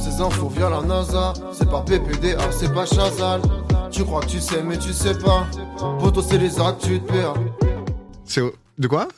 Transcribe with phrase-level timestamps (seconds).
[0.00, 1.34] ces infos via la NASA.
[1.52, 3.42] C'est pas PPDA, c'est pas Chazal.
[3.90, 5.46] Tu crois que tu sais, mais tu sais pas.
[6.00, 7.34] Poto, c'est les actes, tu te perds.
[8.24, 8.42] C'est
[8.78, 9.08] de quoi?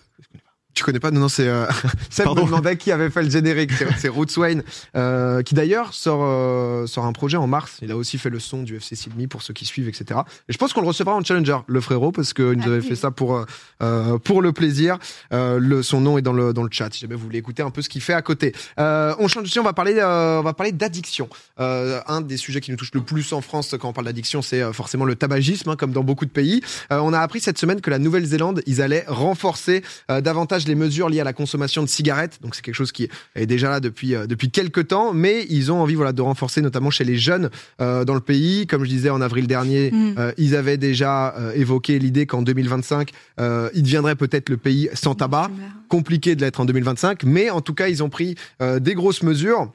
[0.77, 1.11] Tu connais pas?
[1.11, 1.67] Non, non, c'est euh,
[2.11, 3.71] Seb me demandait qui avait fait le générique.
[3.99, 4.63] C'est- Roots Wayne,
[4.95, 7.79] euh, qui d'ailleurs sort, euh, sort un projet en mars.
[7.83, 10.21] Il a aussi fait le son du FC Sydney pour ceux qui suivent, etc.
[10.49, 12.83] Et je pense qu'on le recevra en challenger, le frérot, parce qu'il nous Ah avait
[12.83, 13.45] fait ça pour, euh,
[13.83, 14.99] euh, pour le plaisir.
[15.33, 17.63] Euh, le, son nom est dans le, dans le chat, si jamais vous voulez écouter
[17.63, 18.55] un peu ce qu'il fait à côté.
[18.79, 21.29] Euh, on change de sujet, on va parler, euh, on va parler d'addiction.
[21.59, 24.43] Euh, un des sujets qui nous touche le plus en France quand on parle d'addiction,
[24.43, 26.61] c'est euh, forcément le tabagisme, hein, comme dans beaucoup de pays.
[26.93, 30.75] Euh, on a appris cette semaine que la Nouvelle-Zélande, ils allaient renforcer euh, davantage les
[30.75, 32.39] mesures liées à la consommation de cigarettes.
[32.43, 35.71] Donc c'est quelque chose qui est déjà là depuis euh, depuis quelques temps, mais ils
[35.73, 38.67] ont envie voilà de renforcer notamment chez les jeunes euh, dans le pays.
[38.67, 40.15] Comme je disais en avril dernier, Mm.
[40.19, 44.89] euh, ils avaient déjà euh, évoqué l'idée qu'en 2025, euh, il deviendrait peut-être le pays
[44.95, 45.51] sans tabac
[45.89, 49.71] compliqué de l'être en 2025, mais en tout cas, ils ont pris des grosses mesures.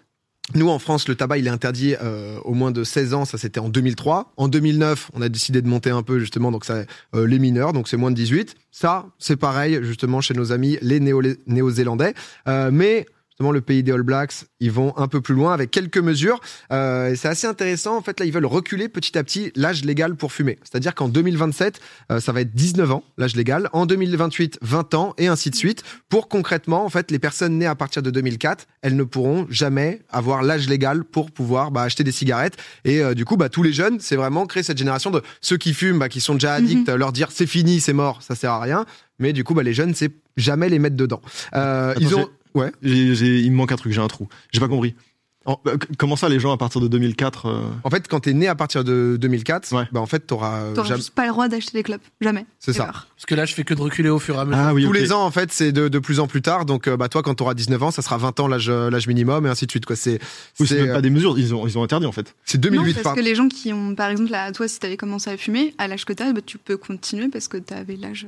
[0.53, 3.25] Nous, en France, le tabac, il est interdit euh, au moins de 16 ans.
[3.25, 4.33] Ça, c'était en 2003.
[4.37, 6.83] En 2009, on a décidé de monter un peu, justement, donc ça,
[7.15, 8.55] euh, les mineurs, donc c'est moins de 18.
[8.71, 12.13] Ça, c'est pareil, justement, chez nos amis, les Néo- néo-zélandais.
[12.47, 13.05] Euh, mais,
[13.41, 16.39] justement, le pays des All Blacks, ils vont un peu plus loin avec quelques mesures.
[16.71, 17.97] Euh, c'est assez intéressant.
[17.97, 20.59] En fait, là, ils veulent reculer petit à petit l'âge légal pour fumer.
[20.61, 21.79] C'est-à-dire qu'en 2027,
[22.11, 23.67] euh, ça va être 19 ans, l'âge légal.
[23.73, 25.81] En 2028, 20 ans, et ainsi de suite.
[26.07, 30.01] Pour concrètement, en fait, les personnes nées à partir de 2004, elles ne pourront jamais
[30.11, 32.57] avoir l'âge légal pour pouvoir bah, acheter des cigarettes.
[32.85, 35.57] Et euh, du coup, bah, tous les jeunes, c'est vraiment créer cette génération de ceux
[35.57, 38.51] qui fument, bah, qui sont déjà addicts, leur dire c'est fini, c'est mort, ça sert
[38.51, 38.85] à rien.
[39.17, 41.21] Mais du coup, bah, les jeunes, c'est jamais les mettre dedans.
[41.55, 42.29] Euh, ils ont.
[42.53, 42.71] Ouais.
[42.81, 44.27] Il me manque un truc, j'ai un trou.
[44.51, 44.95] J'ai pas compris.
[45.43, 48.33] En- c- comment ça, les gens à partir de 2004 euh, En fait, quand t'es
[48.33, 49.87] né à partir de 2004, Ouais.
[49.91, 50.99] bah, en fait, t'auras euh, T'auras jamais.
[50.99, 52.03] juste pas le droit d'acheter des clopes.
[52.21, 52.45] Jamais.
[52.59, 52.85] C'est ça.
[52.85, 54.61] Parce que là, je fais que de reculer au fur et à mesure.
[54.63, 56.65] Ah oui, Tous les ans, en fait, c'est de, de plus en plus tard.
[56.67, 59.47] Donc, euh, bah, toi, quand tu auras 19 ans, ça sera 20 ans l'âge minimum
[59.47, 59.87] et ainsi de suite.
[59.87, 59.95] Quoi.
[59.95, 60.19] C'est,
[60.59, 62.35] Oui, euh, pas des mesures, ils ont, ils ont interdit en fait.
[62.45, 62.93] c'est Non, 2008.
[62.93, 65.37] parce par- que les gens qui ont, par exemple, là, toi, si t'avais commencé à
[65.37, 68.27] fumer, à l'âge que t'as, bah, tu peux continuer parce que t'avais l'âge.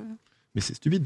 [0.56, 1.06] Mais c'est stupide.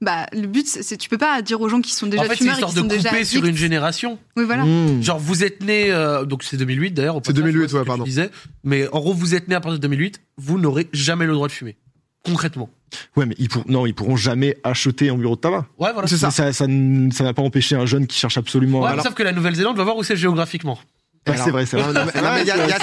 [0.00, 2.30] Bah, le but, c'est tu peux pas dire aux gens qui sont déjà en fait,
[2.30, 4.18] c'est fumeurs et histoire qui de sont déjà couper sur une génération.
[4.36, 4.64] Oui, voilà.
[4.64, 5.02] Mmh.
[5.02, 7.16] Genre, vous êtes né, euh, donc c'est 2008 d'ailleurs.
[7.16, 8.04] C'est passage, 2008, ouais, pardon.
[8.04, 8.30] disais.
[8.62, 11.48] Mais en gros, vous êtes né à partir de 2008, vous n'aurez jamais le droit
[11.48, 11.76] de fumer.
[12.24, 12.70] Concrètement.
[13.16, 13.64] Ouais, mais ils, pour...
[13.68, 15.66] non, ils pourront jamais acheter un bureau de tabac.
[15.78, 16.06] Ouais, voilà.
[16.08, 16.30] C'est ça.
[16.30, 18.82] Ça, n'a pas empêché un jeune qui cherche absolument.
[18.82, 20.78] Ouais, Alors- Sauf que la Nouvelle-Zélande va voir où c'est géographiquement.
[21.28, 21.92] Ouais, c'est vrai, c'est vrai.
[21.92, 22.02] Ça.
[22.02, 22.78] En fait, dire il y a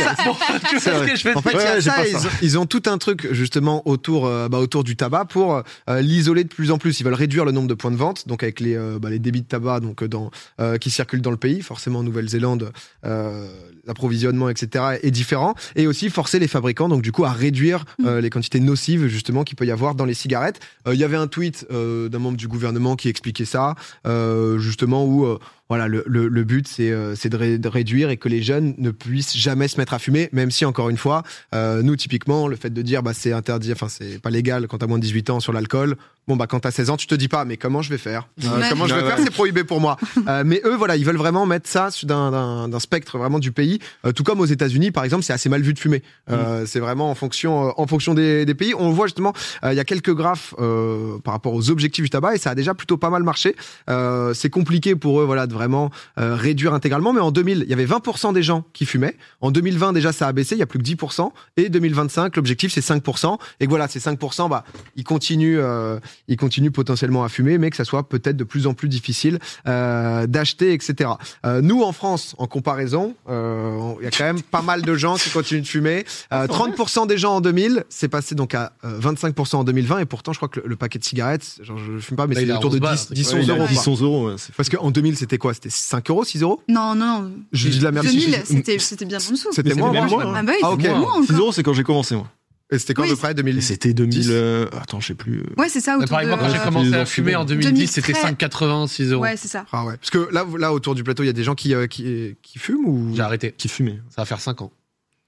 [1.56, 2.28] Ouais, ça, pas ils, ça.
[2.28, 5.56] ont, ils ont tout un truc justement autour, euh, bah, autour du tabac pour
[5.90, 7.00] euh, l'isoler de plus en plus.
[7.00, 9.20] Ils veulent réduire le nombre de points de vente, donc avec les, euh, bah, les
[9.20, 10.32] débits de tabac donc dans,
[10.80, 11.62] qui circulent dans le pays.
[11.62, 12.72] Forcément, en Nouvelle-Zélande,
[13.06, 13.48] euh,
[13.86, 14.98] l'approvisionnement, etc.
[15.02, 15.56] est différent.
[15.76, 19.44] Et aussi forcer les fabricants, donc du coup, à réduire euh, les quantités nocives justement
[19.44, 20.60] qu'il peut y avoir dans les cigarettes.
[20.88, 23.76] Euh, Il y avait un tweet euh, d'un membre du gouvernement qui expliquait ça,
[24.08, 28.30] euh, justement où euh, voilà, le, le, but, c'est euh, de, de réduire et que
[28.30, 31.24] les jeunes ne puissent jamais se mettre à fumer, même si, encore une fois,
[31.56, 34.78] euh, nous, typiquement, le fait de dire bah, c'est interdit, enfin, c'est pas légal quand
[34.78, 35.96] t'as moins de 18 ans sur l'alcool,
[36.28, 38.28] bon, bah, quand t'as 16 ans, tu te dis pas, mais comment je vais faire
[38.44, 38.68] Euh, Ouais.
[38.70, 39.24] Comment je vais Ouais, faire ouais.
[39.24, 39.98] C'est prohibé pour moi.
[40.28, 43.38] Euh, mais eux, voilà, ils veulent vraiment mettre ça sur- d'un- d'un d'un spectre vraiment
[43.38, 43.80] du pays.
[44.06, 46.02] Euh, tout comme aux États-Unis, par exemple, c'est assez mal vu de fumer.
[46.32, 48.74] Euh, C'est vraiment en fonction, euh, en fonction des, des pays.
[48.78, 52.10] On voit justement, euh, il y a quelques graphes euh, par rapport aux objectifs du
[52.10, 53.56] tabac et ça a déjà plutôt pas mal marché.
[53.90, 57.14] Euh, c'est compliqué pour eux, voilà, de vraiment euh, réduire intégralement.
[57.14, 59.16] Mais en 2000, il y avait 20% des gens qui fumaient.
[59.42, 60.56] En 2020, déjà, ça a baissé.
[60.56, 61.32] Il y a plus que 10%.
[61.58, 63.38] Et 2025, l'objectif, c'est 5%.
[63.60, 64.64] Et voilà, ces 5%, bah,
[64.96, 68.68] ils continuent, euh, ils continuent potentiellement à fumer, mais que ça soit peut-être de plus
[68.68, 71.12] en plus difficile euh, d'acheter, etc.
[71.46, 74.96] Euh, nous, en France, en comparaison, euh, il y a quand même pas mal de
[74.96, 76.06] gens qui continuent de fumer.
[76.34, 80.00] Euh, 30% des gens en 2000, c'est passé donc à euh, 25% en 2020.
[80.00, 82.36] Et pourtant, je crois que le, le paquet de cigarettes, genre, je fume pas, mais
[82.36, 83.42] c'est il est à autour de 11 balles, 10, un 10 truc.
[83.42, 83.68] 11 Ouais, euros.
[83.68, 83.94] 10, quoi.
[83.94, 84.36] 11 euros, ouais.
[84.58, 85.54] Parce qu'en 2000, c'était quoi?
[85.54, 86.62] C'était 5 euros, 6 euros?
[86.68, 87.32] Non, non, non.
[87.52, 88.06] Je dis de la merde.
[88.06, 89.50] 2000, c'était c'était bien en dessous.
[89.52, 90.98] C'était moins, c'était moins, Ah bah Ah, c'était ok.
[90.98, 91.40] moins 6 encore.
[91.42, 92.28] euros, c'est quand j'ai commencé, moi.
[92.72, 94.28] Et c'était quand Oui, à peu près 2000 Et c'était 2000.
[94.32, 95.40] euh, Attends, je sais plus.
[95.40, 95.98] euh, Ouais, c'est ça.
[96.10, 97.50] Pareil, moi, de- quand j'ai euh, commencé à fumer en bon.
[97.50, 98.50] 2010, c'était 2013.
[98.50, 99.22] 5,80, 6 euros.
[99.24, 99.66] Ouais, c'est ça.
[99.72, 99.98] Ah ouais.
[99.98, 102.36] Parce que là, là, autour du plateau, il y a des gens qui, euh, qui,
[102.42, 103.52] qui fument ou J'ai arrêté.
[103.56, 104.00] Qui fumait.
[104.10, 104.72] Ça va faire 5 ans.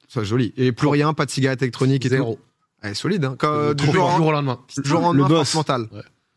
[0.08, 0.52] C'est joli.
[0.58, 2.36] Et plus rien, pas de cigarette électronique et Zéro.
[2.82, 2.88] tout.
[2.88, 3.26] Ouais, solide.
[3.26, 3.36] Hein.
[3.38, 4.60] Quand, euh, du jour, en- jour au lendemain.
[4.82, 5.54] du jour en Le lendemain, boss.
[5.54, 5.88] mentale.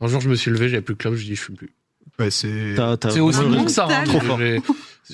[0.03, 1.71] Un jour, je me suis levé, j'avais plus de clope, je dis je fume plus.
[2.19, 2.75] Ouais, c'est.
[3.21, 3.87] Aussi bon que ça.
[3.91, 4.05] hein.
[4.05, 4.39] Trop fort.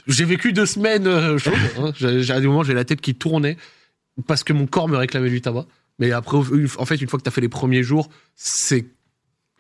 [0.08, 1.55] J'ai- vécu deux semaines chaudes.
[1.78, 1.93] hein.
[2.31, 3.56] À des moments, j'ai la tête qui tournait
[4.26, 5.66] parce que mon corps me réclamait du tabac.
[5.98, 8.87] Mais après, une- en fait, une fois que tu as fait les premiers jours, c'est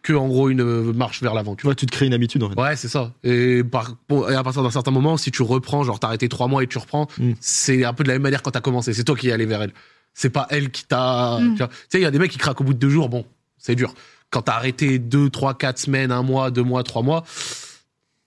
[0.02, 1.56] que en gros une euh, marche vers l'avant.
[1.56, 2.60] Tu vois, tu te crées une habitude en fait.
[2.60, 3.12] Ouais, c'est ça.
[3.24, 3.94] Et, par,
[4.30, 6.66] et à partir d'un certain moment, si tu reprends, genre t'as arrêté trois mois et
[6.68, 7.32] tu reprends, Mm.
[7.40, 8.92] c'est un peu de la même manière quand t'as commencé.
[8.94, 9.72] C'est toi qui es allé vers elle.
[10.14, 11.38] C'est pas elle qui t'a.
[11.40, 11.56] Mm.
[11.56, 13.08] Tu sais, il y a des mecs qui craquent au bout de deux jours.
[13.08, 13.24] Bon,
[13.58, 13.94] c'est dur.
[14.30, 17.24] Quand t'as arrêté deux, trois, quatre semaines, un mois, deux mois, trois mois,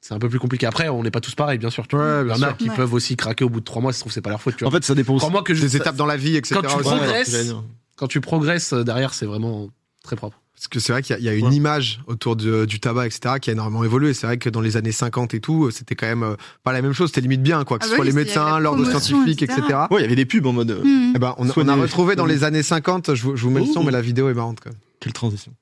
[0.01, 0.65] c'est un peu plus compliqué.
[0.65, 1.87] Après, on n'est pas tous pareils, bien sûr.
[1.87, 2.23] Tu vois.
[2.23, 2.75] Ouais, Il y en a qui Ouais.
[2.75, 4.57] peuvent aussi craquer au bout de trois mois, ça se trouve, c'est pas leur faute.
[4.57, 5.19] Tu En fait, ça dépend aussi.
[5.21, 6.55] Crois-moi que je- Des étapes dans la vie, etc.
[6.61, 7.53] Quand tu progresses-
[7.99, 9.69] Quand tu progresses euh, derrière, c'est vraiment
[10.03, 10.39] très propre.
[10.55, 11.53] Parce que c'est vrai qu'il y a- il y, a une Ouais.
[11.55, 14.13] image autour de- du tabac, etc., qui a énormément évolué.
[14.13, 16.81] C'est vrai que dans les années 50 et tout, c'était quand même euh, pas la
[16.81, 17.09] même chose.
[17.09, 17.77] C'était limite bien, quoi.
[17.79, 19.59] Que Ah ce bah soit oui, les médecins, l'ordre scientifique, etc.
[19.65, 19.79] etc.
[19.91, 20.71] Ouais, il y avait des pubs en mode.
[20.71, 21.13] euh, Mhm.
[21.15, 23.61] Eh ben, on, on a retrouvé dans les années 50, je vous, je vous mets
[23.61, 24.79] le son, mais la vidéo est marrante, quand même.
[24.99, 25.53] Quelle transition.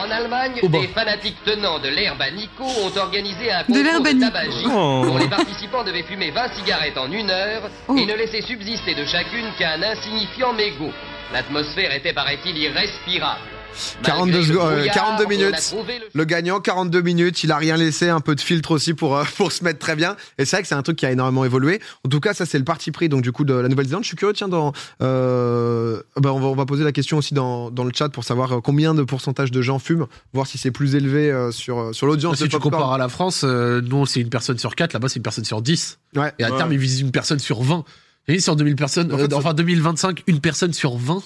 [0.00, 0.78] En Allemagne, Oh bah.
[0.80, 4.64] des fanatiques tenants de l'herbe à Nico ont organisé un De concours l'herbe de, tabagie
[4.66, 5.02] Oh.
[5.06, 7.96] dont les participants devaient fumer 20 cigarettes en une heure Oh.
[7.96, 10.92] et ne laisser subsister de chacune qu'un insignifiant mégot.
[11.32, 13.40] L'atmosphère était, paraît-il, irrespirable.
[14.02, 15.74] 42 Malgré le secondes, euh, brouillard, 42 on a minutes.
[16.12, 19.16] le Le gagnant, 42 minutes, il a rien laissé, un peu de filtre aussi pour,
[19.16, 20.16] euh, pour se mettre très bien.
[20.38, 21.80] Et c'est vrai que c'est un truc qui a énormément évolué.
[22.04, 24.02] En tout cas, ça c'est le parti pris donc du coup de la Nouvelle-Zélande.
[24.04, 24.72] Je suis curieux, tiens, dans,
[25.02, 28.24] euh, bah, on, va, on va poser la question aussi dans, dans le chat pour
[28.24, 32.06] savoir combien de pourcentage de gens fument, voir si c'est plus élevé euh, sur, sur
[32.06, 34.92] l'audience Si de tu compares à la France, euh, nous, c'est une personne sur 4,
[34.92, 35.98] là-bas, c'est une personne sur 10.
[36.16, 36.32] Ouais.
[36.38, 36.56] Et à Ouais.
[36.56, 37.84] terme, ils visent une personne sur 20.
[38.28, 41.22] Et sur 2000 personnes, En fait, euh, enfin 2025, une personne sur 20,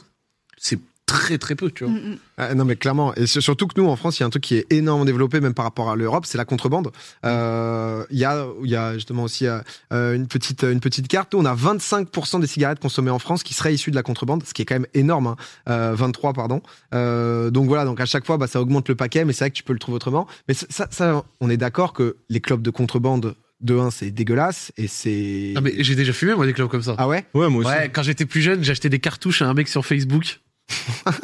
[0.57, 0.79] c'est
[1.19, 1.93] très très peu, tu vois.
[1.93, 2.17] Mm, mm.
[2.37, 4.43] Ah, non mais clairement et surtout que nous en France il y a un truc
[4.43, 6.91] qui est énormément développé même par rapport à l'Europe c'est la contrebande
[7.25, 9.61] Euh, il y a il y a justement aussi euh,
[9.93, 13.43] euh, une petite une petite carte nous on a 25% des cigarettes consommées en France
[13.45, 15.37] qui seraient issues de la contrebande ce qui est quand même énorme hein.
[15.69, 16.61] Euh, 23 pardon
[16.93, 19.51] Euh, donc voilà donc à chaque fois bah, ça augmente le paquet mais c'est vrai
[19.51, 22.71] que tu peux le trouver autrement mais ça, on est d'accord que les clubs de
[22.71, 26.69] contrebande de 1 c'est dégueulasse et c'est Ah, mais j'ai déjà fumé, moi, des clubs
[26.69, 26.97] comme ça.
[26.99, 27.25] ah ouais?
[27.33, 27.71] Ouais, moi aussi.
[27.71, 30.41] Ouais, quand j'étais plus jeune, j'achetais des cartouches à un mec sur Facebook.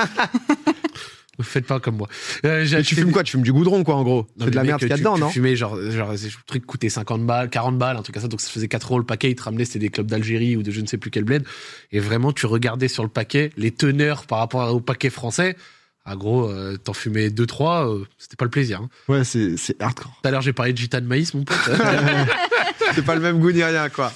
[1.39, 2.09] Ne faites pas comme moi.
[2.45, 3.23] Euh, j'ai tu acheté fumes des- quoi?
[3.23, 4.91] Tu fumes du goudron quoi en gros Non, c'est de la mais merde mec, qu'il
[4.91, 5.31] y a tu- dedans tu non?
[5.31, 8.43] fumais genre, genre le truc coûtait 50 balles, 40 balles, un truc comme ça, donc
[8.43, 10.71] ça faisait 4 euros le paquet, ils te ramenaient, c'était des clubs d'Algérie ou de
[10.71, 11.45] je ne sais plus quel bled.
[11.93, 15.57] Et vraiment, tu regardais sur le paquet les teneurs par rapport au paquet français.
[16.05, 18.81] Ah gros, euh, t'en fumais 2-3, euh, c'était pas le plaisir.
[18.83, 18.89] hein.
[19.09, 20.13] Ouais, c'est c'est hardcore.
[20.23, 21.57] Tout à l'heure, j'ai parlé de gitane maïs, mon pote.
[22.95, 24.13] c'est pas le même goût ni rien quoi.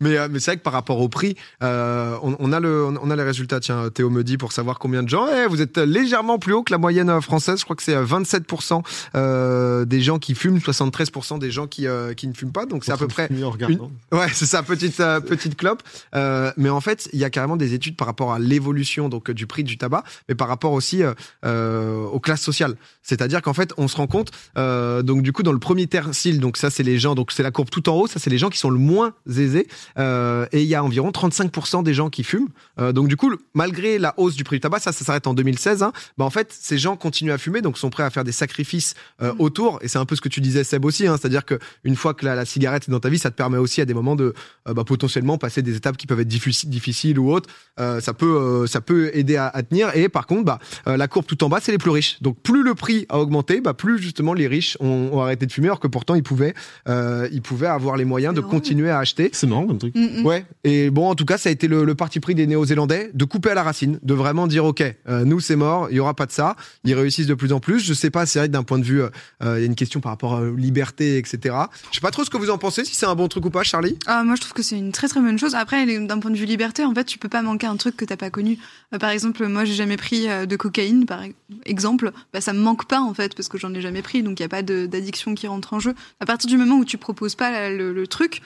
[0.00, 2.84] Mais, euh, mais c'est vrai que par rapport au prix, euh, on, on a le,
[2.84, 3.60] on a les résultats.
[3.60, 5.26] Tiens, Théo me dit pour savoir combien de gens.
[5.28, 7.60] Eh, vous êtes légèrement plus haut que la moyenne euh, française.
[7.60, 8.82] Je crois que c'est euh, 27%
[9.14, 11.86] euh, des gens qui fument, 73% des gens qui,
[12.16, 12.66] qui ne fument pas.
[12.66, 13.90] Donc c'est à peu près regardant.
[14.12, 15.82] Ouais, c'est ça, petite petite clope.
[16.12, 19.46] Mais en fait, il y a carrément des études par rapport à l'évolution donc du
[19.46, 21.02] prix du tabac, mais par rapport aussi
[21.44, 22.76] aux classes sociales.
[23.02, 26.56] C'est-à-dire qu'en fait, on se rend compte donc du coup dans le premier tercile, donc
[26.56, 28.50] ça c'est les gens, donc c'est la courbe tout en haut, ça c'est les gens
[28.50, 29.66] qui sont le moins aisés,
[29.98, 32.48] euh, et il y a environ 35% des gens qui fument.
[32.78, 35.26] Euh, donc du coup, le- malgré la hausse du prix du tabac, ça ça s'arrête
[35.26, 35.82] en 2016.
[35.82, 38.32] Hein, bah en fait, ces gens continuent à fumer, donc sont prêts à faire des
[38.32, 41.44] sacrifices euh, autour, et c'est un peu ce que tu disais Seb aussi, hein, c'est-à-dire
[41.44, 43.80] que une fois que la, la cigarette est dans ta vie, ça te permet aussi
[43.80, 44.34] à des moments de
[44.66, 47.48] bah, potentiellement passer des étapes qui peuvent être difficiles, difficiles ou autres.
[47.78, 49.94] Ça peut ça peut aider à, à tenir.
[49.96, 52.18] Et par contre, bah, la courbe tout en bas, c'est les plus riches.
[52.22, 55.52] Donc plus le prix a augmenté, bah, plus justement les riches ont, ont arrêté de
[55.52, 56.54] fumer, alors que pourtant ils pouvaient
[56.88, 58.50] ils pouvaient avoir les moyens de drôle.
[58.52, 59.30] continuer à acheter.
[59.32, 59.94] C'est marrant comme truc.
[59.94, 60.26] Mm, mm.
[60.26, 60.44] Ouais.
[60.64, 63.24] Et bon, en tout cas, ça a été le, le parti pris des Néo-Zélandais de
[63.24, 66.14] couper à la racine, de vraiment dire ok, euh, nous c'est mort, il y aura
[66.14, 66.56] pas de ça.
[66.84, 67.80] Ils réussissent de plus en plus.
[67.80, 69.08] Je sais pas, c'est vrai que d'un point de vue, euh,
[69.42, 71.54] euh, il y a une question par rapport à liberté, etc.
[71.90, 73.50] Je sais pas trop ce que vous en pensez, si c'est un bon truc ou
[73.50, 73.98] pas, Charlie.
[74.06, 75.54] Ah, moi, je trouve que c'est une très très bonne chose.
[75.54, 78.04] Après, d'un point de vue liberté, en fait, tu peux pas manquer un truc que
[78.04, 78.58] t'as pas connu.
[78.94, 81.32] Euh, par exemple, moi, j'ai jamais pris de cocaïne, par e-
[81.66, 82.12] exemple.
[82.32, 84.42] Bah, ça me manque pas, en fait, parce que j'en ai jamais pris, donc il
[84.42, 85.94] y a pas d'addiction qui rentre en jeu.
[86.20, 88.42] À partir du moment où tu proposes pas la- le, le truc,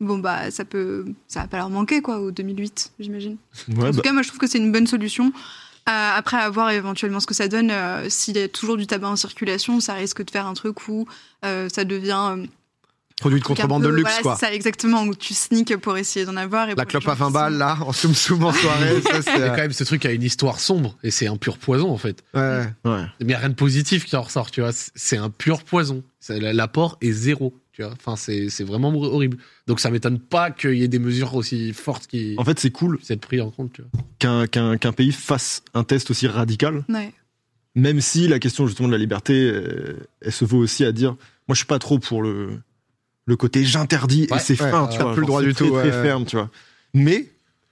[0.00, 3.36] bon bah ça peut, ça va pas leur manquer quoi, au 2008, j'imagine.
[3.68, 5.32] Ouais, En tout bah, cas, moi, je trouve que c'est une bonne solution.
[5.88, 7.70] Euh, après, à voir éventuellement ce que ça donne.
[7.70, 10.88] euh, S'il y a toujours du tabac en circulation, ça risque de faire un truc
[10.88, 11.06] où
[11.44, 12.46] euh, ça devient euh,
[13.18, 14.36] Produit de contrebande de luxe, voilà, quoi.
[14.40, 16.70] c'est ça exactement où tu sneaks pour essayer d'en avoir.
[16.70, 19.32] Et La clope à 20 qui balles, là, en soum soum en soirée, ça c'est.
[19.48, 22.22] Quand même, ce truc a une histoire sombre et c'est un pur poison en fait.
[22.32, 22.64] Ouais.
[22.86, 23.04] ouais.
[23.22, 24.70] Mais rien de positif qui en ressort, tu vois.
[24.72, 26.02] C'est- un pur poison.
[26.30, 27.92] L'apport est zéro, tu vois.
[27.94, 29.38] Enfin, c'est c'est vraiment horrible.
[29.66, 32.70] Donc ça m'étonne pas qu'il y ait des mesures aussi fortes qui En fait, c'est
[32.70, 33.90] cool puissent être prises en compte, tu vois.
[34.18, 37.12] qu'un qu'un qu'un pays fasse un test aussi radical, Ouais.
[37.74, 41.10] même si la question justement de la liberté, euh, elle se vaut aussi à dire,
[41.48, 42.50] moi je suis pas trop pour le
[43.26, 45.70] le côté j'interdis et c'est ouais, fin, tu vois, plus le droit du très, tout,
[45.72, 46.02] très ouais.
[46.02, 46.50] ferme, tu vois.
[46.94, 47.28] Mais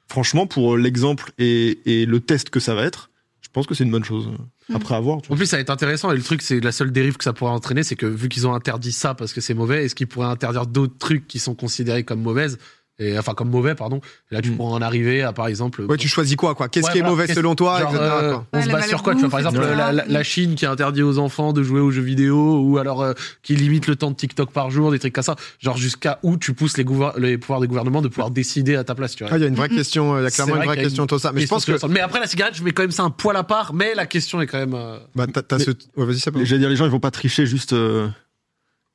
[0.07, 3.11] franchement, pour l'exemple et, et le test que ça va être,
[3.49, 4.29] je pense que c'est une bonne chose.
[4.69, 4.77] Mm.
[4.77, 6.13] Après avoir, tu En plus, ça va être intéressant.
[6.13, 8.47] Et le truc, c'est la seule dérive que ça pourrait entraîner, c'est que vu qu'ils
[8.47, 11.55] ont interdit ça parce que c'est mauvais, est-ce qu'ils pourraient interdire d'autres trucs qui sont
[11.55, 12.59] considérés comme mauvaises
[12.99, 14.01] et enfin comme mauvais, pardon.
[14.31, 14.57] Et là, tu Mm.
[14.57, 16.69] pourrais en arriver à, par exemple, Ouais, tu choisis quoi, quoi?
[16.69, 18.05] Qu'est-ce Ouais, qui est mauvais selon toi, Genre, etc.
[18.11, 18.47] euh, quoi?
[18.53, 19.15] on Ouais, se base sur quoi?
[19.15, 21.91] Tu vois Par exemple, la, la- la Chine qui interdit aux enfants de jouer aux
[21.91, 23.13] jeux vidéo ou alors euh,
[23.43, 25.37] qui limite le temps de TikTok par jour, des trucs comme ça.
[25.61, 28.85] Genre jusqu'à où tu pousses les, gouver- les pouvoirs des gouvernements de pouvoir décider à
[28.85, 29.33] ta place, tu vois.
[29.33, 30.67] Ah, il y a une vraie Mm, question, euh, il y a clairement une vrai
[30.75, 31.33] vraie question une de ça.
[31.33, 31.87] Mais je pense que.
[31.87, 33.75] Mais après la cigarette, je mets quand même ça un poil à part.
[33.75, 34.75] Mais la question est quand même.
[34.75, 35.71] euh, Bah, t'as, ce.
[35.97, 36.45] Ouais, vas-y, ça peut.
[36.45, 37.73] J'allais dire, les gens ils vont pas tricher juste.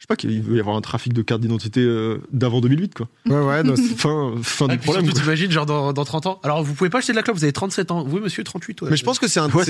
[0.03, 2.93] Euh, sais pas qu'il veut y avoir un trafic de cartes d'identité euh, d'avant 2008,
[2.93, 3.07] quoi.
[3.25, 5.05] Ouais, ouais, non, Fin, fin Ah, du puis problème.
[5.11, 5.19] quoi.
[5.19, 6.39] t'imagines, genre dans, dans 30 ans.
[6.43, 8.05] Alors, vous pouvez pas acheter de la clope, vous avez 37 ans.
[8.09, 8.81] Oui, monsieur, 38.
[8.81, 8.89] ouais.
[8.91, 9.63] Mais je pense que c'est Ouais,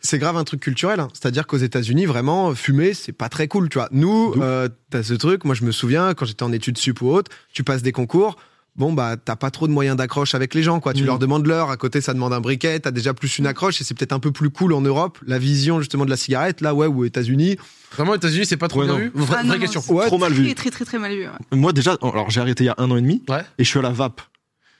[0.00, 1.00] c'est- grave un truc culturel.
[1.00, 1.08] hein.
[1.12, 3.68] C'est-à-dire qu'aux États-Unis, vraiment, fumer, c'est pas très cool.
[3.68, 5.44] Tu vois, nous, euh, t'as ce truc.
[5.44, 8.36] Moi, je me souviens quand j'étais en études sup ou autre, tu passes des concours.
[8.76, 10.92] Bon bah t'as pas trop de moyens d'accroche avec les gens quoi.
[10.94, 11.06] Tu Mhm.
[11.06, 13.84] leur demandes l'heure, à côté ça demande un briquet, t'as déjà plus une accroche et
[13.84, 15.18] c'est peut-être un peu plus cool en Europe.
[15.26, 17.56] La vision justement de la cigarette là ouais ou aux États-Unis.
[17.92, 19.00] Vraiment, aux États-Unis, c'est pas trop Ouais, bien non.
[19.00, 19.12] vu?
[19.14, 19.94] Vraie, Ah, non, vraie non, question.
[19.94, 20.54] Ouais, Trop mal très, vu.
[20.56, 21.26] Très, très, très mal vu.
[21.26, 21.30] ouais.
[21.56, 23.22] Moi, déjà, alors j'ai arrêté il y a un an et demi.
[23.28, 23.42] Ouais.
[23.58, 24.20] Et je suis à la vape.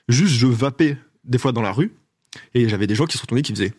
[0.08, 1.92] Juste, je vapais des fois dans la rue.
[2.54, 3.72] Et j'avais des gens qui se retournaient qui faisaient.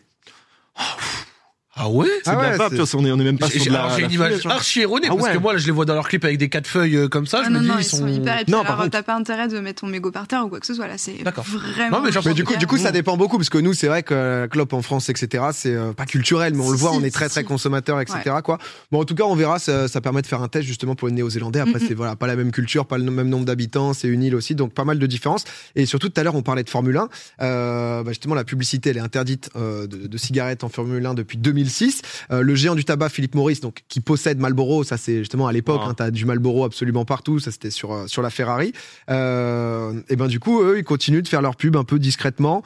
[1.78, 3.64] Ah ouais C'est Ah de ouais, la vape, on est, on est même pas sur
[3.64, 3.94] de la.
[3.96, 6.08] j'ai une image archi erronée Ah parce que moi là je les vois dans leurs
[6.08, 7.80] clips avec des quatre feuilles euh, comme ça, Ah je non, me dis non, ils
[7.82, 8.40] ils sont sont hyper.
[8.40, 10.44] Et puis Non, par alors, contre- t'as pas intérêt de mettre ton mégot par terre
[10.46, 10.86] ou quoi que ce soit.
[10.88, 11.44] Là, c'est D'accord.
[11.44, 11.98] vraiment.
[11.98, 13.88] Non, mais genre, Mais du coup, du coup, ça dépend beaucoup parce que nous, c'est
[13.88, 16.92] vrai que la clope en France, etc., c'est euh, pas culturel, mais on le voit,
[16.92, 18.36] Si, on est très très consommateur, etc.
[18.42, 18.58] Quoi.
[18.90, 19.58] Bon, en tout cas, on verra.
[19.58, 21.60] Ça, ça permet de faire un test justement pour les Néo-Zélandais.
[21.60, 21.84] Après, Mhm.
[21.88, 24.54] c'est voilà, pas la même culture, pas le même nombre d'habitants, c'est une île aussi,
[24.54, 25.44] donc pas mal de différences.
[25.74, 27.08] Et surtout, tout à l'heure, on parlait de Formule 1.
[27.42, 31.14] Euh, bah, justement, la publicité, elle est interdite euh, de, de cigarettes en Formule 1
[31.14, 32.02] depuis 2006.
[32.30, 35.52] Euh, le géant du tabac, Philippe Maurice, donc qui possède Marlboro, ça c'est justement à
[35.52, 35.80] l'époque.
[35.84, 35.88] Ah.
[35.90, 37.38] hein, T'as du Marlboro absolument partout.
[37.38, 38.72] Ça c'était sur euh, sur la Ferrari.
[39.10, 42.62] Euh, et ben du coup, eux, ils continuent de faire leur pub un peu discrètement.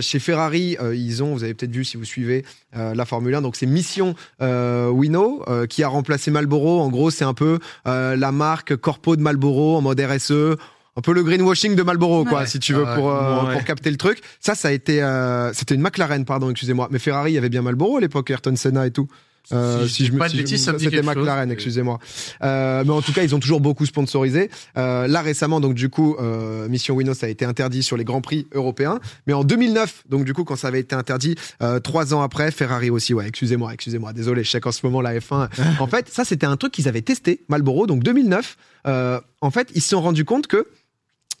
[0.00, 2.44] Chez Ferrari, ils ont, vous avez peut-être vu si vous suivez
[2.74, 6.80] la Formule 1, donc c'est Mission Wino qui a remplacé Marlboro.
[6.80, 10.56] En gros, c'est un peu la marque corpo de Marlboro en mode RSE.
[10.96, 13.52] Un peu le greenwashing de Marlboro, quoi, si tu veux, pour, euh, Ouais.
[13.54, 14.20] pour capter le truc.
[14.40, 16.88] Ça, ça a été, euh, c'était une McLaren, pardon, excusez-moi.
[16.90, 19.08] Mais Ferrari, il y avait bien Marlboro à l'époque, Ayrton Senna et tout.
[19.52, 21.52] Euh, Si je dis pas de si bêtises, ça me c'était McLaren, chose.
[21.54, 21.98] excusez-moi.
[22.44, 24.50] Euh, mais en tout cas, ils ont toujours beaucoup sponsorisé.
[24.76, 28.20] Euh, là récemment, donc du coup, euh, Mission Windows a été interdit sur les grands
[28.20, 29.00] prix européens.
[29.26, 32.52] Mais en 2009, donc du coup, quand ça avait été interdit, euh, trois ans après,
[32.52, 33.14] Ferrari aussi.
[33.14, 35.48] Ouais, excusez-moi, excusez-moi, désolé, je sais qu'en ce moment la F1.
[35.80, 38.56] en fait, ça c'était un truc qu'ils avaient testé, Marlboro, donc 2009.
[38.86, 40.68] Euh, en fait, ils se sont rendus compte que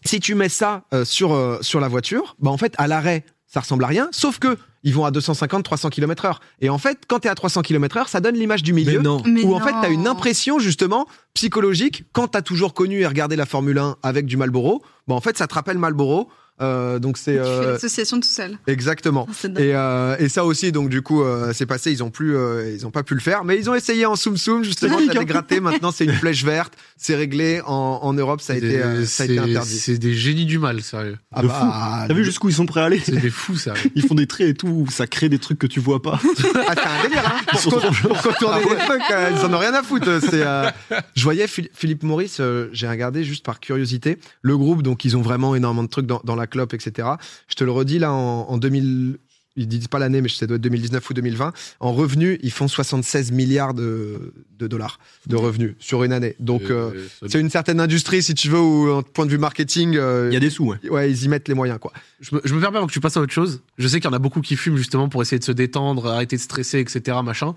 [0.04, 3.24] si tu mets ça euh, sur euh, sur la voiture, bah en fait à l'arrêt
[3.46, 6.40] ça ressemble à rien, sauf que ils vont à 250 300 km heure.
[6.60, 8.98] Et en fait, quand tu es à 300 km heure, ça donne l'image du milieu
[8.98, 9.22] Mais non.
[9.26, 9.80] Mais où en fait non.
[9.80, 13.78] tu as une impression justement psychologique quand tu as toujours connu et regardé la Formule
[13.78, 16.28] 1 avec du Marlboro, bah en fait ça te rappelle Marlboro.
[16.60, 18.58] Euh, donc c'est Tu fais euh, l'association tout seul.
[18.66, 19.26] exactement.
[19.42, 19.58] Dingue.
[19.58, 21.90] Et, euh, et ça aussi, donc du coup, euh, c'est passé.
[21.90, 24.14] Ils ont plus, euh, ils ont pas pu le faire, mais ils ont essayé en
[24.16, 24.96] soum soum justement.
[24.96, 25.18] T'as nickel.
[25.18, 25.60] dégratté.
[25.60, 26.74] Maintenant, c'est une flèche verte.
[26.96, 28.40] C'est réglé en, en Europe.
[28.40, 29.78] Ça a été, euh, ça a été interdit.
[29.78, 31.16] C'est des génies du mal, sérieux.
[31.32, 33.00] Ah De bah, T'as vu jusqu'où ils sont prêts à aller?
[33.04, 33.90] C'est des fous, sérieux.
[33.96, 36.20] Ils font des traits et tout, ça crée des trucs que tu vois pas.
[36.68, 37.40] Ah, c'est un délire, hein.
[37.54, 40.20] Ils sont Pour, pour contourner les trucs, euh, ils en ont rien à foutre.
[40.20, 40.70] C'est, euh,
[41.16, 45.16] Je voyais Phil- Philippe Maurice, euh, j'ai regardé juste par curiosité, le groupe, donc ils
[45.16, 47.08] ont vraiment énormément de trucs dans, dans la clope, etc.
[47.48, 49.18] Je te le redis, là, en, en 2000,
[49.56, 52.68] ils disent pas l'année, mais ça doit être 2019 ou 2020, en revenus, ils font
[52.68, 56.36] 76 milliards de, de dollars de revenus sur une année.
[56.40, 59.38] Donc, euh, Euh, c'est une certaine industrie, si tu veux, où, en point de vue
[59.38, 60.78] marketing, euh, Il y a des sous, ouais.
[60.88, 61.92] ouais, ils y mettent les moyens, quoi.
[62.20, 63.60] Je me, je me permets avant que tu passes à autre chose.
[63.76, 66.06] Je sais qu'il y en a beaucoup qui fument justement pour essayer de se détendre,
[66.06, 67.18] arrêter de stresser, etc.
[67.22, 67.54] Machin.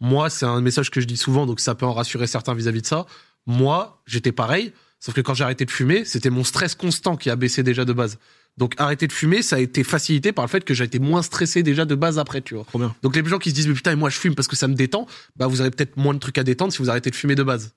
[0.00, 2.82] Moi, c'est un message que je dis souvent, donc ça peut en rassurer certains vis-à-vis
[2.82, 3.06] de ça.
[3.46, 7.30] Moi, j'étais pareil, sauf que quand j'ai arrêté de fumer, c'était mon stress constant qui
[7.30, 8.18] a baissé déjà de base.
[8.56, 11.22] Donc arrêter de fumer, ça a été facilité par le fait que j'ai été moins
[11.22, 12.64] stressé déjà de base après, tu vois.
[12.64, 12.94] Trop bien.
[13.02, 14.66] Donc les gens qui se disent mais putain, et moi je fume parce que ça
[14.66, 17.14] me détend, bah vous aurez peut-être moins de trucs à détendre si vous arrêtez de
[17.16, 17.72] fumer de base.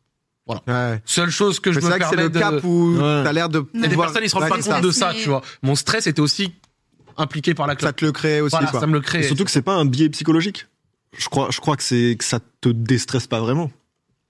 [0.47, 1.01] Ouais.
[1.05, 2.39] Seule chose que je me C'est vrai que c'est permets le de...
[2.39, 3.23] cap où Ouais.
[3.23, 3.63] t'as l'air de.
[3.73, 4.81] Il y a des pouvoir- personnes, ils se rendent Ouais, pas compte ça.
[4.81, 5.41] de ça, tu vois.
[5.61, 6.51] Mon stress était aussi
[7.15, 7.95] impliqué par la Ça clope.
[7.97, 8.79] te le crée aussi, Voilà, quoi.
[8.79, 9.19] ça me le crée.
[9.19, 10.65] Et surtout que c'est pas un biais psychologique.
[11.17, 13.71] Je crois, je crois que c'est que ça te déstresse pas vraiment.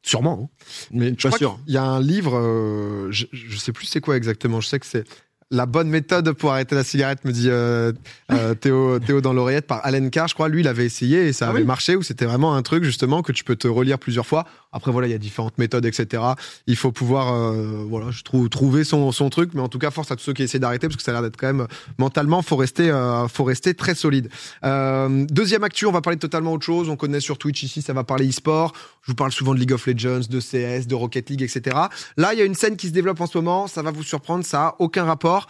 [0.03, 0.49] Sûrement.
[0.51, 0.65] hein.
[0.91, 1.59] Mais Je je suis pas crois sûr.
[1.65, 4.59] qu'il y a un livre, euh, je, je sais plus c'est quoi exactement.
[4.61, 5.03] Je sais que c'est
[5.51, 7.91] la bonne méthode pour arrêter la cigarette, me dit euh,
[8.31, 10.27] euh, Théo, Théo dans l'oreillette par Alan Carr.
[10.29, 11.95] Je crois, lui, il avait essayé et ça Ah avait oui marché.
[11.95, 14.45] Où c'était vraiment un truc justement que tu peux te relire plusieurs fois.
[14.73, 16.23] Après voilà, il y a différentes méthodes, etc.
[16.65, 19.51] Il faut pouvoir, euh, voilà, je trouve trouver son, son truc.
[19.53, 21.15] Mais en tout cas, force à tous ceux qui essaient d'arrêter parce que ça a
[21.15, 21.67] l'air d'être quand même
[21.97, 24.29] mentalement, faut rester, euh, faut rester très solide.
[24.63, 26.89] Euh, deuxième actu, on va parler de totalement autre chose.
[26.89, 28.73] On connaît sur Twitch ici, ça va parler e-sport.
[29.01, 31.75] Je vous parle souvent de League of Legends, de CS, de Rocket League, etc.
[32.15, 33.67] Là, il y a une scène qui se développe en ce moment.
[33.67, 35.40] Ça va vous surprendre, ça a aucun rapport.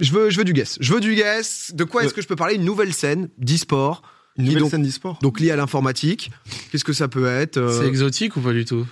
[0.00, 0.78] Je veux, je veux du guess.
[0.80, 1.72] Je veux du guess.
[1.74, 2.16] De quoi est-ce Ouais.
[2.16, 2.54] que je peux parler?
[2.56, 4.02] Une nouvelle scène d'e-sport,
[4.36, 5.18] Une nouvelle donc- scène d'e-sport.
[5.22, 6.30] donc liée à l'informatique.
[6.70, 8.86] Qu'est-ce que ça peut être Euh, C'est exotique ou pas du tout?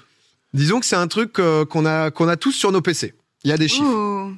[0.53, 3.15] Disons que c'est un truc euh, qu'on a, qu'on a tous sur nos PC.
[3.45, 3.85] Il y a des chiffres.
[3.89, 4.31] Oh.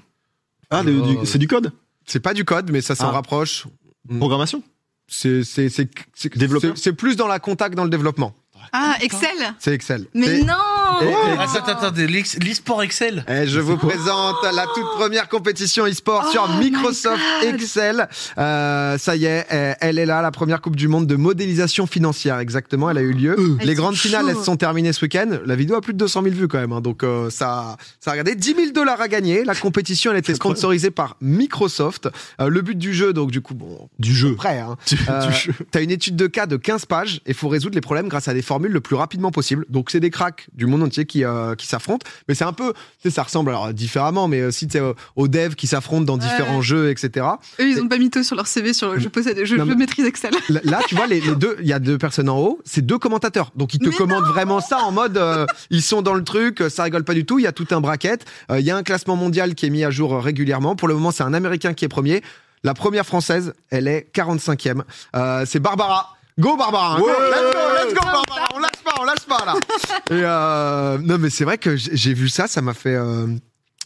[0.71, 1.25] Ah, Oh.
[1.25, 1.73] c'est du code?
[2.07, 3.13] C'est pas du code, mais ça s'en Ah.
[3.13, 3.67] rapproche.
[4.09, 4.19] Mm.
[4.19, 4.63] Programmation
[5.09, 8.35] c'est plus dans la contact dans le développement.
[8.73, 9.29] Ah, Excel
[9.59, 10.07] C'est Excel.
[10.15, 10.55] Mais non
[11.03, 12.07] Et- et- Attends, attends, attends, l'e-
[12.45, 13.25] l'e-sport Excel.
[13.29, 17.21] Et je vous présente la toute première compétition e-sport sur Oh Microsoft.
[17.45, 18.09] Excel.
[18.39, 21.87] Euh, ça y est, elle- elle est là, la première Coupe du Monde de modélisation
[21.87, 22.91] financière, exactement.
[22.91, 23.37] Elle a eu lieu.
[23.63, 25.39] Les grandes finales, elles sont terminées ce week-end.
[25.45, 28.11] La vidéo a plus de 200 000 vues quand même, hein, donc euh, ça, ça
[28.11, 29.45] a regardé 10 000 dollars à gagner.
[29.45, 32.09] La compétition, elle était sponsorisée par Microsoft.
[32.41, 34.35] Euh, le but du jeu, donc du coup, bon, Du jeu.
[34.35, 34.61] prêt.
[34.61, 34.77] Hein.
[34.87, 35.53] Du, Euh, du jeu.
[35.71, 38.35] T'as une étude de cas de 15 pages et faut résoudre les problèmes grâce à
[38.35, 39.65] des le plus rapidement possible.
[39.69, 42.73] Donc c'est des cracks du monde entier qui, euh, qui s'affrontent, mais c'est un peu,
[43.11, 46.61] ça ressemble alors différemment, mais aussi tu sais, aux- aux devs qui s'affrontent dans différents
[46.63, 47.27] jeux, etc.
[47.61, 49.77] Eux, ils ont pas mytho sur leur CV sur je possède, je, Non, je mais-
[49.77, 50.33] maîtrise Excel.
[50.49, 52.99] Là, tu vois, les, les deux, il y a deux personnes en haut, c'est deux
[52.99, 53.51] commentateurs.
[53.57, 56.61] Donc ils te Mais commandent vraiment ça en mode, euh, ils sont dans le truc,
[56.61, 57.39] euh, ça rigole pas du tout.
[57.39, 58.25] Il y a tout un bracket.
[58.51, 60.77] Euh, Il y a un classement mondial qui est mis à jour euh, régulièrement.
[60.77, 62.23] Pour le moment, c'est un Américain qui est premier.
[62.65, 64.83] La première française, elle est 45e.
[65.17, 66.17] Euh, c'est Barbara.
[66.39, 67.13] Go Barbara, hein, go, Ouais.
[67.31, 69.55] let's go, let's go Barbara, on lâche pas, on lâche pas là.
[70.11, 73.27] Et euh, non mais c'est vrai que j'ai vu ça, ça m'a fait, euh,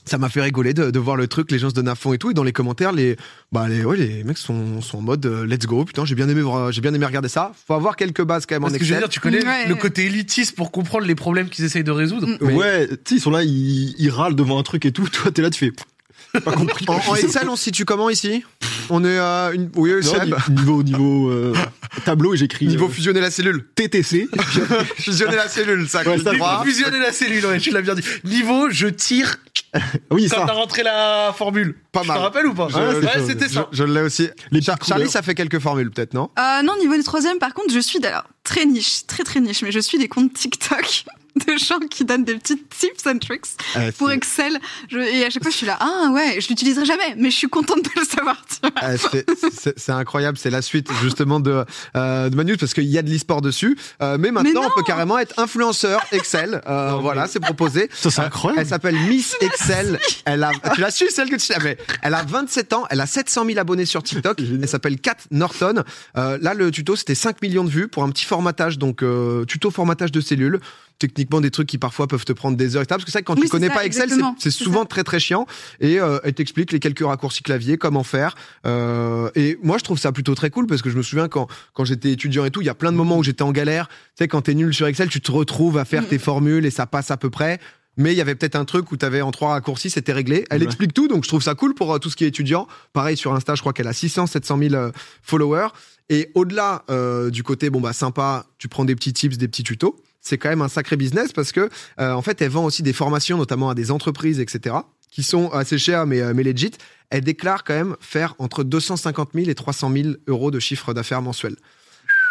[0.04, 2.12] ça m'a fait rigoler de, de voir le truc, les gens se donnent à fond
[2.12, 3.16] et tout, et dans les commentaires, les,
[3.50, 6.28] bah les, ouais, les mecs sont, sont en mode euh, let's go, putain, j'ai bien
[6.28, 7.50] aimé, voir- j'ai bien aimé regarder ça.
[7.66, 8.98] Faut avoir quelques bases quand même en que je veux Excel.
[9.00, 9.66] dire, tu connais Ouais.
[9.66, 12.28] le côté élitiste pour comprendre les problèmes qu'ils essayent de résoudre.
[12.28, 12.36] Mm.
[12.42, 15.08] Mais- Ouais, tu sais, ils sont là, ils, ils râlent devant un truc et tout.
[15.12, 15.72] Toi, t'es là, tu fais.
[16.44, 16.84] Pas compris.
[16.88, 18.44] En, en Excel, on se situe comment ici?
[18.90, 21.54] On est à une, oui, Non, Seb, ni- niveau niveau euh,
[22.04, 23.64] tableau et j'écris niveau euh, fusionner la cellule.
[23.74, 24.28] TTC.
[24.96, 26.02] Fusionner la cellule, ça.
[26.02, 26.32] Ouais, je ça.
[26.32, 28.02] Niveau fusionner la cellule, ouais, tu l'as bien dit.
[28.24, 29.36] Niveau, je tire
[30.10, 30.44] oui, quand ça.
[30.46, 31.76] t'as rentré la formule.
[31.92, 32.16] Pas Tu mal.
[32.18, 33.68] te rappelles ou pas Je- Ouais, c'était ça.
[33.72, 34.28] Je, je l'ai aussi.
[34.50, 36.30] Les Char- petites Charlie, ça fait quelques formules peut-être, non?
[36.38, 39.62] Euh, non, niveau des troisièmes, par contre, je suis alors très niche, très très niche,
[39.62, 41.04] mais je suis des comptes TikTok
[41.46, 43.44] de gens qui donnent des petites tips and tricks
[43.76, 44.58] Euh, pour Excel.
[44.90, 47.36] Je- et à chaque fois, je suis là, ah ouais, je l'utiliserai jamais, mais je
[47.36, 48.36] suis contente de le savoir.
[48.46, 48.68] tu.
[48.82, 48.96] Euh,
[49.76, 51.64] c'est- incroyable, c'est la suite justement de,
[51.96, 53.76] euh, de Manu parce qu'il y a de l'e-sport dessus.
[54.02, 56.60] Euh, mais maintenant, Mais on peut carrément être influenceur Excel.
[56.66, 57.88] Euh, Non, voilà, c'est proposé.
[57.92, 58.60] Ça, c'est incroyable.
[58.62, 59.98] Elle s'appelle Miss Excel.
[60.24, 61.76] Elle a, tu l'as su, celle que tu savais.
[62.02, 64.40] Elle a 27 ans, elle a 700 000 abonnés sur TikTok.
[64.40, 65.84] Elle s'appelle Kat Norton.
[66.16, 69.44] Euh, là, le tuto, c'était 5 millions de vues pour un petit formatage, donc euh,
[69.44, 70.58] tuto formatage de cellules.
[70.98, 72.94] Techniquement, des trucs qui parfois peuvent te prendre des heures, etc.
[72.96, 74.86] Parce que c'est vrai que quand Oui, tu connais ça, pas Excel, c'est souvent ça.
[74.86, 75.46] très très chiant.
[75.78, 78.34] Et euh, elle t'explique les quelques raccourcis clavier, comment faire.
[78.66, 81.49] Euh, et moi, je trouve ça plutôt très cool parce que je me souviens quand,
[81.75, 83.88] quand j'étais étudiant et tout, il y a plein de moments où j'étais en galère.
[83.88, 83.94] Tu
[84.25, 86.06] sais, quand t'es nul sur Excel, tu te retrouves à faire Mm.
[86.06, 87.60] tes formules et ça passe à peu près.
[87.97, 90.45] Mais il y avait peut-être un truc où tu avais en trois raccourcis, c'était réglé.
[90.50, 90.67] Elle Ouais.
[90.67, 92.67] explique tout, donc je trouve ça cool pour euh, tout ce qui est étudiant.
[92.93, 94.91] Pareil sur Insta, je crois qu'elle a 600, 700 000 euh,
[95.23, 95.69] followers.
[96.09, 99.63] Et au-delà euh, du côté, bon bah sympa, tu prends des petits tips, des petits
[99.65, 99.97] tutos.
[100.21, 101.69] C'est quand même un sacré business parce que
[102.00, 104.76] euh, en fait, elle vend aussi des formations, notamment à des entreprises, etc.,
[105.11, 106.73] qui sont assez chères mais, mais legit.
[107.11, 111.23] Elle déclare quand même faire entre 250 000 et 300 000 euros de chiffre d'affaires
[111.23, 111.56] mensuel.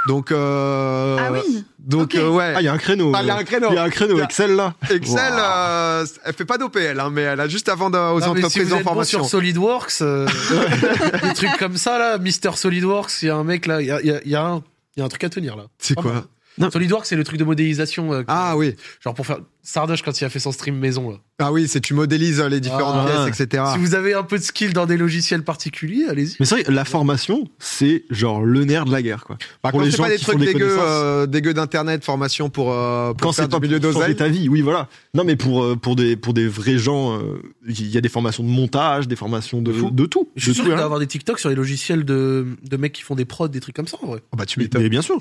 [0.07, 2.53] Donc, euh, ah oui donc euh, ouais.
[2.55, 3.11] Ah, il y a un créneau.
[3.15, 3.67] Ah, il y a un créneau.
[3.69, 4.73] Il y a un créneau Excel là.
[4.89, 5.39] Excel, Wow.
[5.39, 8.39] euh, elle fait pas d'OPL, hein, mais elle a juste avant de- aux Non, mais
[8.41, 9.19] si entreprises vous en êtes bon formation.
[9.23, 10.27] sur SolidWorks, euh,
[11.23, 13.91] des trucs comme ça là, Mister SolidWorks, il y a un mec là, il y
[13.91, 14.63] a, il y a- il y a un,
[14.95, 15.65] il y a un truc à tenir là.
[15.77, 16.23] C'est quoi.
[16.57, 16.71] Non.
[16.71, 18.13] SolidWorks, c'est le truc de modélisation.
[18.13, 21.17] euh, Ah oui, Genre pour faire Sardoche quand il a fait son stream maison là.
[21.39, 23.25] ah oui, c'est tu modélises euh, les différentes Ah.
[23.25, 23.63] pièces, etc.
[23.73, 26.35] Si vous avez un peu de skill dans des logiciels particuliers, allez-y.
[26.39, 29.37] Mais c'est vrai, la formation, c'est genre le nerf de la guerre, quoi.
[29.63, 33.21] Par pour contre, c'est pas des trucs dégueux, euh, dégueux d'internet, formation pour, euh, pour
[33.21, 34.15] Quand c'est pas milieu d'oseille.
[34.15, 34.87] ta vie, oui, voilà.
[35.15, 38.43] Non, mais pour, pour, des, pour des vrais gens, euh, il y a des formations
[38.43, 40.29] de montage, des formations de, De tout.
[40.35, 40.83] Je suis De sûr y hein.
[40.83, 43.75] avoir des TikTok sur les logiciels de, de mecs qui font des prods, des trucs
[43.75, 44.19] comme ça en vrai.
[44.31, 44.83] Ah bah tu Mais, m'étonnes.
[44.83, 45.17] mais bien sûr.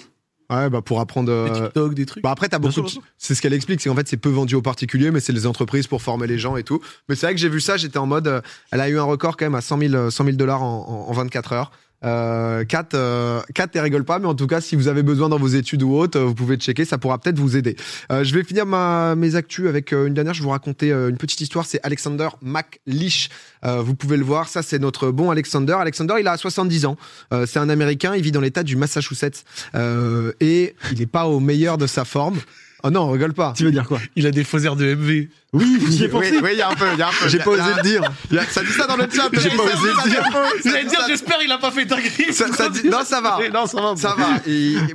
[0.51, 1.31] Ouais, bah pour apprendre.
[1.33, 2.23] Des euh, TikTok, des trucs.
[2.23, 2.73] Bah après, t'as beaucoup.
[2.83, 5.33] de- C'est ce qu'elle explique, c'est qu'en fait, c'est peu vendu aux particuliers, mais c'est
[5.33, 6.81] les entreprises pour former les gens et tout.
[7.09, 8.29] Mais c'est vrai que j'ai vu ça, j'étais en mode.
[8.29, 10.63] euh, elle a eu un record quand même à 100 000 euh, 100 000 dollars
[10.63, 11.73] en, en, en 24 heures.
[12.05, 13.41] Euh, Kat, euh,
[13.77, 16.19] rigole pas, mais en tout cas, si vous avez besoin dans vos études ou autres,
[16.19, 17.77] euh, vous pouvez checker, ça pourra peut-être vous aider.
[18.13, 20.35] Euh, je vais finir ma, mes actus avec euh, une dernière.
[20.35, 21.65] Je vais vous raconter euh, une petite histoire.
[21.67, 23.31] C'est Alexander McLeish.
[23.63, 24.49] Vous pouvez le voir.
[24.49, 25.73] Ça, c'est notre bon Alexander.
[25.73, 26.99] Alexander, il a 70 ans.
[27.47, 28.15] C'est un Américain.
[28.15, 29.43] Il vit dans l'État du Massachusetts
[29.75, 32.37] et il n'est pas au meilleur de sa forme.
[32.87, 33.55] Oh non, on rigole pas.
[33.57, 33.99] Tu veux dire quoi?
[34.15, 35.29] Il a des faux airs de MV.
[35.55, 36.39] Oui, j'y ai Oui, pensé.
[36.43, 37.29] oui, il y a un peu, il y a un peu.
[37.29, 38.03] J'ai pas osé le dire.
[38.51, 39.29] Ça dit ça dans le chat.
[39.33, 40.25] J'ai ça pas dit osé le dire.
[40.65, 43.39] J'allais dit dire, j'espère il a pas fait dit- Non, ça va.
[43.55, 43.97] Non, ça va.
[43.97, 44.27] Ça va.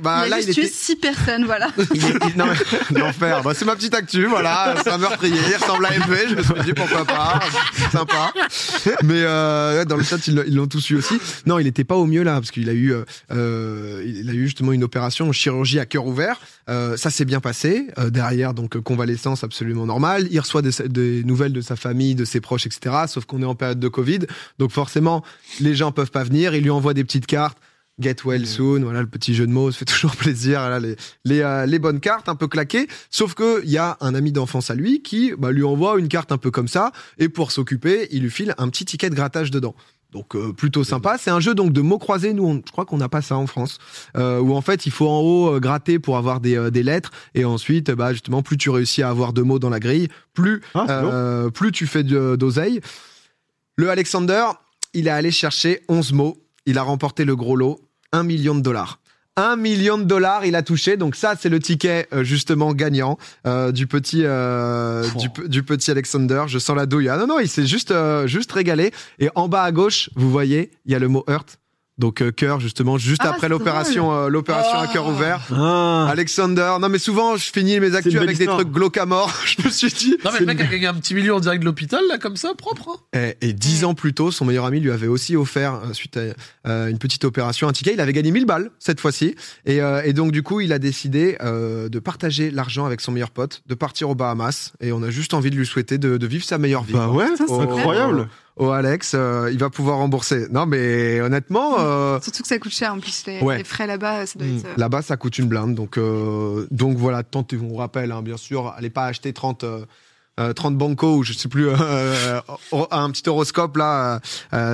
[0.02, 0.66] Bah, Il là, a tué était.
[0.68, 1.68] six personnes, voilà.
[2.36, 2.46] non,
[2.94, 3.42] l'enfer.
[3.42, 4.74] Bah, c'est ma petite actu, voilà.
[4.84, 5.36] C'est un meurtrier.
[5.48, 6.16] Il ressemble à MV.
[6.28, 7.40] Je me suis dit pourquoi pas.
[7.74, 8.32] C'est sympa.
[9.02, 11.18] Mais euh, dans le chat, ils ils l'ont tous eu aussi.
[11.46, 14.32] Non, il était pas au mieux là, parce qu'il a eu, euh, euh, il a
[14.32, 16.38] eu justement une opération chirurgie à cœur ouvert.
[16.70, 17.88] Euh, ça s'est bien passé.
[17.98, 20.28] Euh, derrière, donc convalescence absolument normale.
[20.30, 22.94] Il reçoit des, des nouvelles de sa famille, de ses proches, etc.
[23.08, 24.20] Sauf qu'on est en période de Covid,
[24.58, 25.24] donc forcément,
[25.60, 26.54] les gens peuvent pas venir.
[26.54, 27.58] Il lui envoie des petites cartes.
[28.00, 30.60] Get well soon, voilà le petit jeu de mots, ça fait toujours plaisir.
[30.60, 32.88] Voilà, les, les, euh, les bonnes cartes, un peu claquées.
[33.10, 36.08] Sauf que il y a un ami d'enfance à lui qui bah, lui envoie une
[36.08, 39.14] carte un peu comme ça, et pour s'occuper, il lui file un petit ticket de
[39.14, 39.74] grattage dedans.
[40.12, 41.16] Donc euh, plutôt sympa.
[41.18, 42.32] C'est un jeu donc de mots croisés.
[42.32, 43.78] Nous, on- je crois qu'on n'a pas ça en France,
[44.16, 46.82] euh, où en fait il faut en haut euh, gratter pour avoir des, euh, des
[46.82, 50.08] lettres, et ensuite, bah justement, plus tu réussis à avoir deux mots dans la grille,
[50.34, 51.10] plus Ah, bon.
[51.12, 52.80] euh, plus tu fais de- d'oseille.
[53.76, 54.44] Le Alexander,
[54.94, 56.36] il est allé chercher 11 mots.
[56.66, 57.80] Il a remporté le gros lot,
[58.12, 58.98] 1 million de dollars.
[59.36, 60.96] 1 million de dollars, il a touché.
[60.96, 63.16] Donc ça, c'est le ticket euh, justement gagnant
[63.46, 65.18] euh, du petit euh, Oh.
[65.18, 66.44] du, pe- du petit Alexander.
[66.46, 67.08] Je sens la douille.
[67.08, 68.92] Ah non non, il s'est juste euh, juste régalé.
[69.18, 71.58] Et en bas à gauche, vous voyez, il y a le mot hurt.
[72.00, 75.10] Donc euh, cœur justement juste Ah, après l'opération euh, l'opération à cœur Ah.
[75.12, 75.40] ouvert.
[75.52, 76.08] Ah.
[76.10, 76.72] Alexander.
[76.80, 79.32] Non mais souvent je finis mes actus avec des trucs glauques à mort.
[79.44, 80.16] je me suis dit.
[80.24, 82.36] Non, mais le mec a gagné un petit million en direct de l'hôpital, là, comme
[82.36, 82.88] ça, propre.
[83.14, 83.18] hein.
[83.42, 86.16] Et, et dix ans plus tôt, son meilleur ami lui avait aussi offert, euh, suite
[86.16, 87.92] à euh, une petite opération, un ticket.
[87.92, 89.34] Il avait gagné 1000 balles cette fois-ci.
[89.66, 93.12] Et, euh, et donc, du coup, il a décidé euh, de partager l'argent avec son
[93.12, 94.72] meilleur pote, de partir aux Bahamas.
[94.80, 96.94] Et on a juste envie de lui souhaiter de, de vivre sa meilleure vie.
[96.94, 98.28] Bah ouais, Ça, c'est Oh, incroyable.
[98.56, 100.46] Oh, Alex, euh, il va pouvoir rembourser.
[100.50, 103.58] Non, mais honnêtement, euh, Surtout que ça coûte cher en plus, les, Ouais.
[103.58, 104.56] les frais là-bas, ça doit Mm.
[104.58, 104.64] être.
[104.66, 105.74] euh, là-bas, ça coûte une blinde.
[105.74, 109.64] Donc, euh, donc voilà, tentez, on vous rappelle, hein, bien sûr, allez pas acheter 30.
[109.64, 109.84] euh,
[110.38, 111.74] euh, 30 banco ou je sais plus euh,
[112.72, 114.20] euh, un petit horoscope là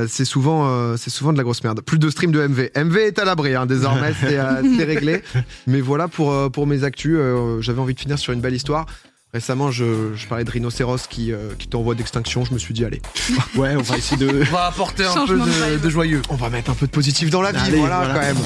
[0.06, 2.96] c'est souvent euh, c'est souvent de la grosse merde plus de stream de MV MV
[2.98, 5.22] est à l'abri hein, désormais c'est euh, c'est réglé
[5.66, 8.86] mais voilà pour pour mes actus euh, j'avais envie de finir sur une belle histoire
[9.34, 12.58] récemment je, je parlais de rhinocéros qui euh, qui est en voie d'extinction je me
[12.58, 13.02] suis dit allez
[13.56, 14.42] Ouais, on va essayer de.
[14.48, 15.80] On va apporter un peu Changement de de, vibe.
[15.80, 16.22] de joyeux.
[16.30, 18.14] on va mettre un peu de positif dans la vie Allez, voilà, voilà.
[18.14, 18.36] quand même